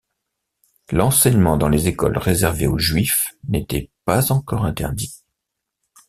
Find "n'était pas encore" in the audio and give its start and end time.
3.47-4.65